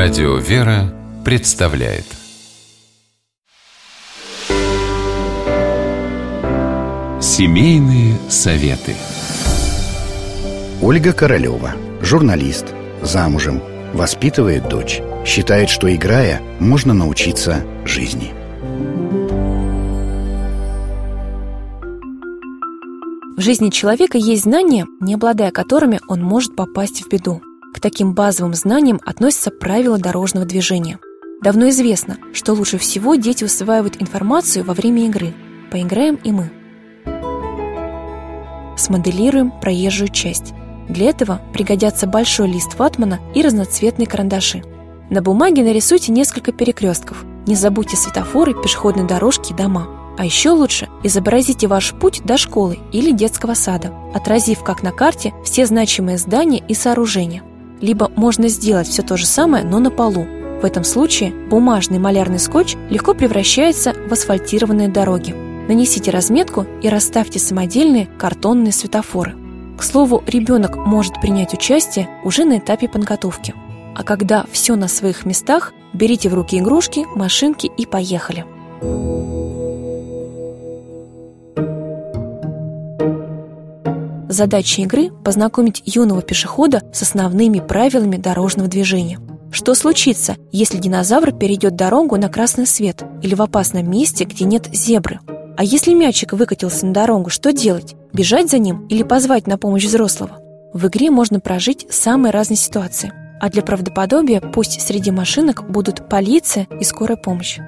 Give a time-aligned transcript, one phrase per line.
[0.00, 2.04] Радио «Вера» представляет.
[7.20, 8.94] Семейные советы.
[10.80, 12.66] Ольга Королева, журналист,
[13.02, 13.60] замужем,
[13.92, 18.30] воспитывает дочь Считает, что играя, можно научиться жизни.
[23.36, 27.42] В жизни человека есть знания, не обладая которыми он может попасть в беду.
[27.74, 30.98] К таким базовым знаниям относятся правила дорожного движения.
[31.42, 35.34] Давно известно, что лучше всего дети усваивают информацию во время игры.
[35.70, 36.50] Поиграем и мы.
[38.76, 40.54] Смоделируем проезжую часть.
[40.88, 44.62] Для этого пригодятся большой лист ватмана и разноцветные карандаши.
[45.10, 47.24] На бумаге нарисуйте несколько перекрестков.
[47.46, 49.88] Не забудьте светофоры, пешеходные дорожки и дома.
[50.18, 55.32] А еще лучше изобразите ваш путь до школы или детского сада, отразив как на карте
[55.44, 57.42] все значимые здания и сооружения.
[57.80, 60.26] Либо можно сделать все то же самое, но на полу.
[60.60, 65.34] В этом случае бумажный малярный скотч легко превращается в асфальтированные дороги.
[65.68, 69.36] Нанесите разметку и расставьте самодельные картонные светофоры.
[69.78, 73.54] К слову, ребенок может принять участие уже на этапе подготовки.
[73.94, 78.44] А когда все на своих местах, берите в руки игрушки, машинки и поехали.
[84.28, 89.18] Задача игры– познакомить юного пешехода с основными правилами дорожного движения.
[89.50, 94.68] Что случится, если динозавр перейдет дорогу на красный свет или в опасном месте, где нет
[94.70, 95.20] зебры?
[95.56, 97.96] А если мячик выкатился на дорогу, что делать?
[98.12, 100.38] Бежать за ним или позвать на помощь взрослого?
[100.74, 103.12] В игре можно прожить самые разные ситуации.
[103.40, 107.58] А для правдоподобия пусть среди машинок будут полиция и скорая помощь.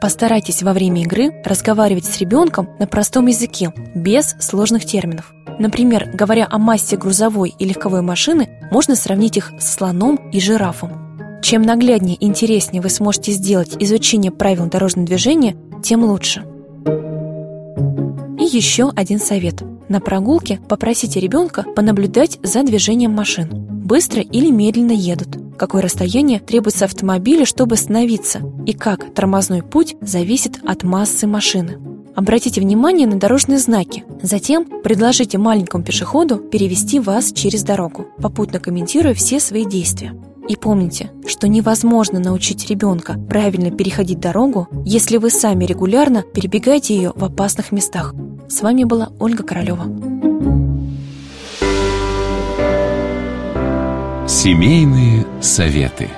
[0.00, 5.32] Постарайтесь во время игры разговаривать с ребенком на простом языке, без сложных терминов.
[5.58, 11.40] Например, говоря о массе грузовой и легковой машины, можно сравнить их с слоном и жирафом.
[11.42, 16.44] Чем нагляднее и интереснее вы сможете сделать изучение правил дорожного движения, тем лучше.
[18.38, 19.62] И еще один совет.
[19.88, 23.48] На прогулке попросите ребенка понаблюдать за движением машин.
[23.50, 25.38] Быстро или медленно едут.
[25.56, 28.40] Какое расстояние требуется автомобилю, чтобы остановиться.
[28.66, 31.78] И как тормозной путь зависит от массы машины.
[32.18, 34.02] Обратите внимание на дорожные знаки.
[34.22, 40.20] Затем предложите маленькому пешеходу перевести вас через дорогу, попутно комментируя все свои действия.
[40.48, 47.12] И помните, что невозможно научить ребенка правильно переходить дорогу, если вы сами регулярно перебегаете ее
[47.14, 48.16] в опасных местах.
[48.48, 49.84] С вами была Ольга Королева.
[54.26, 56.08] Семейные советы.